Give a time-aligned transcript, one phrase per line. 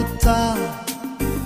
[0.00, 0.56] brutta,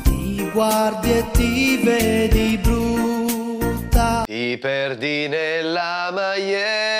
[0.04, 4.22] ti guardi e ti vedi brutta.
[4.24, 6.93] Ti perdi nella maglietta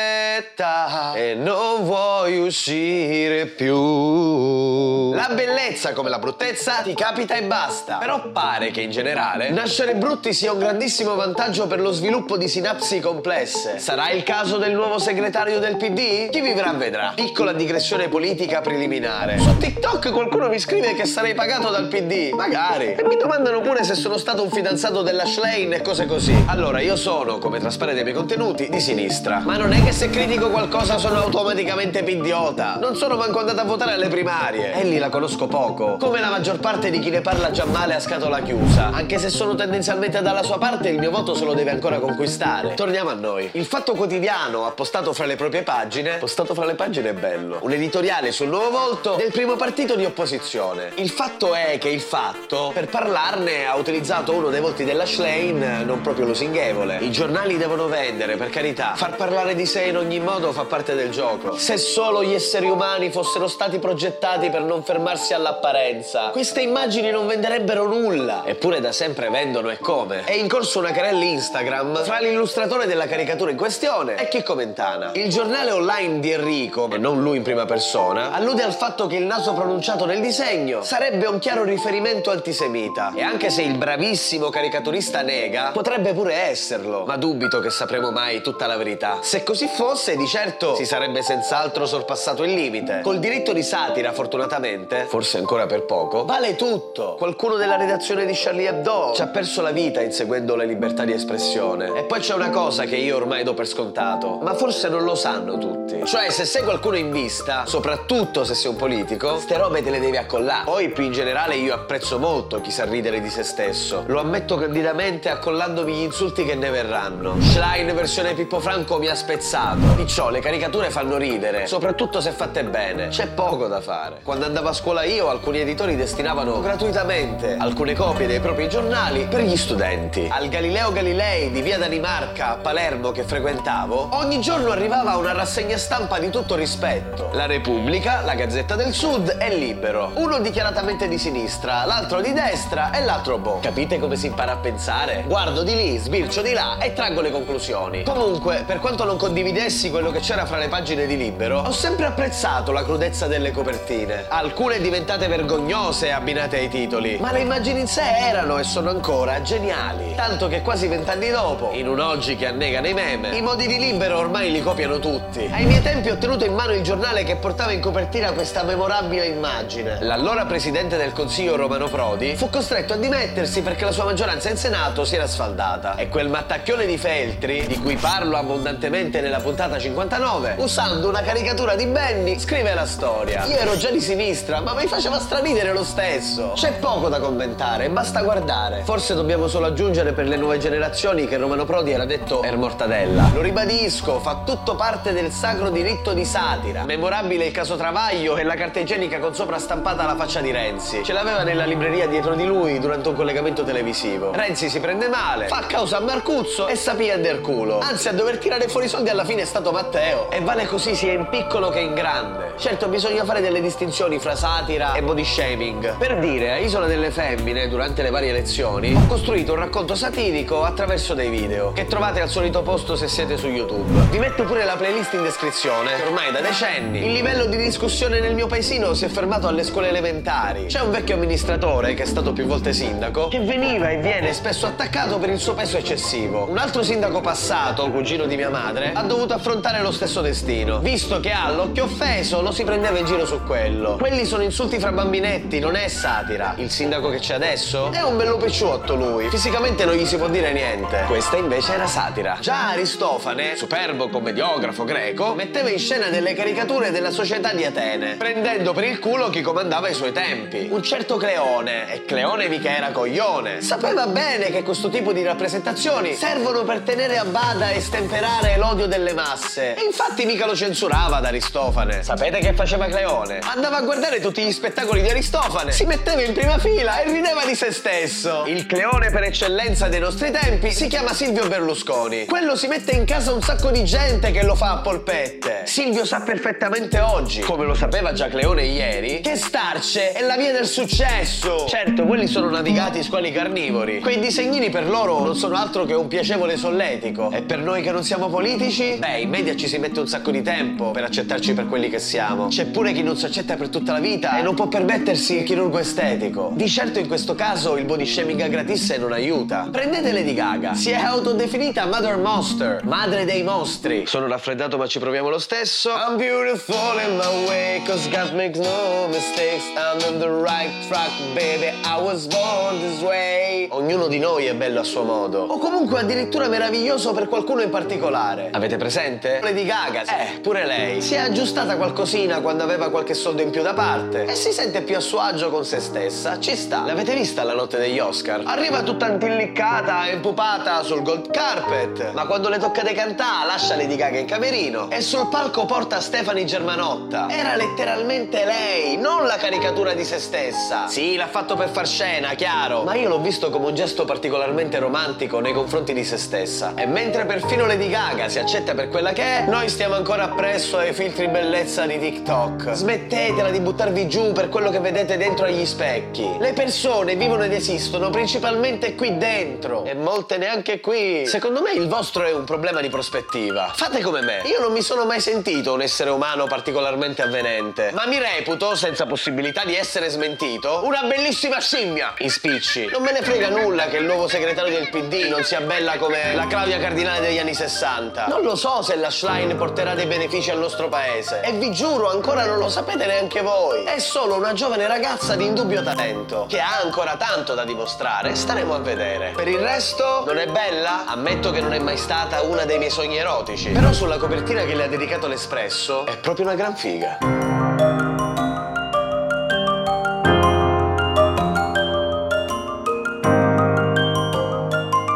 [1.14, 5.12] e non vuoi uscire più.
[5.14, 7.96] La bellezza come la bruttezza ti capita e basta.
[7.96, 12.48] Però pare che in generale nascere brutti sia un grandissimo vantaggio per lo sviluppo di
[12.48, 13.78] sinapsi complesse.
[13.78, 16.28] Sarà il caso del nuovo segretario del PD?
[16.30, 17.12] Chi vivrà vedrà.
[17.14, 19.38] Piccola digressione politica preliminare.
[19.38, 22.32] Su TikTok qualcuno mi scrive che sarei pagato dal PD.
[22.34, 22.94] Magari.
[22.94, 26.34] E mi domandano pure se sono stato un fidanzato della Schlein e cose così.
[26.46, 29.38] Allora, io sono, come trasparente dai miei contenuti, di sinistra.
[29.38, 32.76] Ma non è che se critico qualcosa sono automaticamente pidiota.
[32.80, 34.72] Non sono manco andato a votare alle primarie.
[34.74, 35.96] Ellie la conosco poco.
[35.98, 38.90] Come la maggior parte di chi ne parla già male a scatola chiusa.
[38.92, 42.74] Anche se sono tendenzialmente dalla sua parte, il mio voto se lo deve ancora conquistare.
[42.74, 43.50] Torniamo a noi.
[43.52, 46.16] Il Fatto Quotidiano ha postato fra le proprie pagine.
[46.16, 47.58] Postato fra le pagine è bello.
[47.60, 50.92] Un editoriale sul nuovo volto del primo partito di opposizione.
[50.96, 55.82] Il fatto è che il fatto, per parlarne, ha utilizzato uno dei volti della Schlein
[55.84, 56.98] non proprio lusinghevole.
[57.00, 58.94] I giornali devono vendere, per carità.
[58.94, 61.56] Far parlare di sé in ogni modo fa parte del gioco.
[61.56, 67.26] Se solo gli esseri umani fossero stati progettati per non fermarsi all'apparenza, queste immagini non
[67.26, 68.42] venderebbero nulla.
[68.44, 70.24] Eppure da sempre vendono e come.
[70.24, 75.12] È in corso una querella Instagram fra l'illustratore della caricatura in questione e chi commentana.
[75.14, 79.16] Il giornale online di Enrico, e non lui in prima persona, allude al fatto che
[79.16, 83.12] il naso pronunciato nel disegno sarebbe un chiaro riferimento antisemita.
[83.14, 87.04] E anche se il bravissimo caricaturista nega, potrebbe pure esserlo.
[87.04, 89.18] Ma dubito che sapremo mai tutta la verità.
[89.22, 93.00] Se così fosse, di certo si sarebbe senz'altro sorpassato il limite.
[93.02, 97.14] Col diritto di satira, fortunatamente, forse ancora per poco, vale tutto.
[97.16, 101.12] Qualcuno della redazione di Charlie Hebdo ci ha perso la vita inseguendo le libertà di
[101.12, 101.92] espressione.
[101.96, 105.14] E poi c'è una cosa che io ormai do per scontato, ma forse non lo
[105.14, 106.04] sanno tutti.
[106.04, 110.00] Cioè, se sei qualcuno in vista, soprattutto se sei un politico, ste robe te le
[110.00, 110.64] devi accollare.
[110.64, 114.04] Poi, più in generale, io apprezzo molto chi sa ridere di se stesso.
[114.06, 117.40] Lo ammetto candidamente accollandomi gli insulti che ne verranno.
[117.40, 119.78] Schlein versione Pippo Franco mi ha spezzato.
[119.96, 123.06] Picciò, le caricature fanno ridere, soprattutto se fatte bene.
[123.06, 124.18] C'è poco da fare.
[124.24, 129.42] Quando andavo a scuola io, alcuni editori destinavano gratuitamente alcune copie dei propri giornali per
[129.42, 130.28] gli studenti.
[130.28, 135.76] Al Galileo Galilei di via Danimarca a Palermo che frequentavo, ogni giorno arrivava una rassegna
[135.76, 137.30] stampa di tutto rispetto.
[137.34, 140.10] La Repubblica, la Gazzetta del Sud e Libero.
[140.14, 143.60] Uno dichiaratamente di sinistra, l'altro di destra e l'altro boh.
[143.60, 145.22] Capite come si impara a pensare?
[145.28, 148.02] Guardo di lì, sbircio di là e traggo le conclusioni.
[148.02, 152.06] Comunque, per quanto non condividessi quello che c'era fra le pagine di Libero, ho sempre
[152.06, 154.24] apprezzato la crudezza delle copertine.
[154.26, 159.42] Alcune diventate vergognose abbinate ai titoli, ma le immagini in sé erano e sono ancora
[159.42, 160.14] geniali.
[160.14, 163.78] Tanto che quasi vent'anni dopo, in un oggi che annega nei meme, i modi di
[163.78, 165.46] Libero ormai li copiano tutti.
[165.52, 169.26] Ai miei tempi ho tenuto in mano il giornale che portava in copertina questa memorabile
[169.26, 169.98] immagine.
[170.00, 174.56] L'allora presidente del Consiglio Romano Prodi fu costretto a dimettersi perché la sua maggioranza in
[174.56, 175.96] Senato si era sfaldata.
[175.96, 179.76] E quel mattacchione di Feltri, di cui parlo abbondantemente nella puntata
[180.14, 183.44] 59, usando una caricatura di Benny, scrive la storia.
[183.46, 186.52] Io ero già di sinistra, ma mi faceva straridere lo stesso.
[186.54, 188.82] C'è poco da commentare, basta guardare.
[188.84, 193.30] Forse dobbiamo solo aggiungere per le nuove generazioni che Romano Prodi era detto Er Mortadella.
[193.34, 196.84] Lo ribadisco, fa tutto parte del sacro diritto di satira.
[196.84, 201.02] Memorabile il caso Travaglio e la carta igienica con sopra stampata la faccia di Renzi.
[201.02, 204.30] Ce l'aveva nella libreria dietro di lui durante un collegamento televisivo.
[204.32, 207.80] Renzi si prende male, fa causa a Marcuzzo e sapia del culo.
[207.80, 210.02] Anzi, a dover tirare fuori i soldi alla fine è stato Matteo.
[210.30, 212.52] E vale così sia in piccolo che in grande.
[212.56, 215.96] Certo, bisogna fare delle distinzioni fra satira e body shaming.
[215.96, 220.62] Per dire, a Isola delle Femmine, durante le varie lezioni, ho costruito un racconto satirico
[220.62, 224.08] attraverso dei video, che trovate al solito posto se siete su YouTube.
[224.10, 228.34] Vi metto pure la playlist in descrizione, ormai da decenni il livello di discussione nel
[228.34, 230.66] mio paesino si è fermato alle scuole elementari.
[230.66, 234.66] C'è un vecchio amministratore, che è stato più volte sindaco, che veniva e viene spesso
[234.66, 236.46] attaccato per il suo peso eccessivo.
[236.48, 241.20] Un altro sindaco passato, cugino di mia madre, ha dovuto affrontare lo stesso destino, visto
[241.20, 243.96] che ha l'occhio offeso lo si prendeva in giro su quello.
[243.96, 246.54] Quelli sono insulti fra bambinetti, non è satira.
[246.58, 249.28] Il sindaco che c'è adesso è un bello picciotto lui.
[249.30, 251.04] Fisicamente non gli si può dire niente.
[251.06, 252.36] Questa invece era satira.
[252.40, 258.72] Già Aristofane, superbo commediografo greco, metteva in scena delle caricature della società di Atene, prendendo
[258.72, 260.68] per il culo chi comandava i suoi tempi.
[260.70, 263.60] Un certo Cleone, e Cleone mica era coglione.
[263.62, 268.86] Sapeva bene che questo tipo di rappresentazioni servono per tenere a bada e stemperare l'odio
[268.86, 269.74] delle masse.
[269.74, 272.02] E infatti mica lo censurava ad Aristofane.
[272.02, 273.40] Sapete che faceva Cleone?
[273.42, 277.44] Andava a guardare tutti gli spettacoli di Aristofane, si metteva in prima fila e rideva
[277.44, 278.44] di se stesso.
[278.46, 282.26] Il Cleone per eccellenza dei nostri tempi si chiama Silvio Berlusconi.
[282.26, 285.62] Quello si mette in casa un sacco di gente che lo fa a polpette.
[285.64, 290.52] Silvio sa perfettamente oggi, come lo sapeva già Cleone ieri, che starce è la via
[290.52, 291.66] del successo.
[291.68, 294.00] Certo, quelli sono navigati squali carnivori.
[294.00, 297.30] Quei disegnini per loro non sono altro che un piacevole solletico.
[297.30, 298.96] E per noi che non siamo politici?
[298.98, 301.98] Beh, in media ci si mette un sacco di tempo per accettarci per quelli che
[301.98, 302.48] siamo.
[302.48, 305.44] C'è pure chi non si accetta per tutta la vita e non può permettersi il
[305.44, 306.52] chirurgo estetico.
[306.54, 309.68] Di certo in questo caso il body shaming a gratisse non aiuta.
[309.70, 310.74] Prendete Lady Gaga.
[310.74, 314.06] Si è autodefinita Mother Monster, madre dei mostri.
[314.06, 315.90] Sono raffreddato ma ci proviamo lo stesso.
[315.90, 319.64] I'm beautiful in my way, cause God makes no mistakes.
[319.76, 321.72] I'm on the right track, baby.
[321.84, 323.68] I was born this way.
[323.70, 325.42] Ognuno di noi è bello a suo modo.
[325.42, 328.50] O comunque addirittura meraviglioso per qualcuno in particolare.
[328.52, 329.40] Avete presente?
[329.42, 331.00] Lady Gaga, eh, pure lei.
[331.00, 334.82] Si è aggiustata qualcosina quando aveva qualche soldo in più da parte e si sente
[334.82, 336.38] più a suo agio con se stessa.
[336.38, 336.84] Ci sta.
[336.84, 338.42] L'avete vista la notte degli Oscar?
[338.44, 343.96] Arriva tutta antilliccata e impupata sul gold carpet, ma quando le tocca decantare lascia Lady
[343.96, 347.28] Gaga in camerino e sul palco porta Stefani Germanotta.
[347.30, 350.88] Era letteralmente lei, non la caricatura di se stessa.
[350.88, 354.78] Sì, l'ha fatto per far scena, chiaro, ma io l'ho visto come un gesto particolarmente
[354.78, 356.72] romantico nei confronti di se stessa.
[356.74, 360.78] E mentre perfino Lady Gaga si accetta per quella che è, noi stiamo ancora appresso
[360.78, 362.72] ai filtri bellezza di TikTok.
[362.72, 366.36] Smettetela di buttarvi giù per quello che vedete dentro agli specchi.
[366.38, 371.26] Le persone vivono ed esistono principalmente qui dentro e molte neanche qui.
[371.26, 373.70] Secondo me il vostro è un problema di prospettiva.
[373.74, 374.42] Fate come me.
[374.46, 379.04] Io non mi sono mai sentito un essere umano particolarmente avvenente, ma mi reputo, senza
[379.06, 382.86] possibilità di essere smentito, una bellissima scimmia in spicci.
[382.86, 386.34] Non me ne frega nulla che il nuovo segretario del PD non sia bella come
[386.34, 388.26] la Claudia Cardinale degli anni 60.
[388.26, 391.40] Non lo so se la Schlein porterà dei benefici al nostro paese.
[391.40, 393.82] E vi giuro, ancora non lo sapete neanche voi.
[393.82, 398.36] È solo una giovane ragazza di indubbio talento, che ha ancora tanto da dimostrare.
[398.36, 399.32] Staremo a vedere.
[399.34, 401.06] Per il resto, non è bella?
[401.06, 403.70] Ammetto che non è mai stata una dei miei sogni erotici.
[403.70, 407.53] Però sulla copertina che le ha dedicato l'Espresso è proprio una gran figa.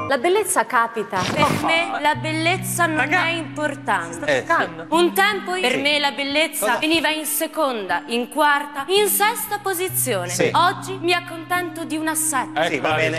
[0.09, 1.21] La bellezza capita.
[1.21, 4.39] Per me la bellezza non Raga, è importante.
[4.39, 4.87] Eh, sì.
[4.89, 10.31] Un tempo per me la bellezza veniva in seconda, in quarta, in sesta posizione.
[10.31, 10.51] Sì.
[10.55, 12.65] Oggi mi accontento di una setta.
[12.69, 13.17] Sì, va bene.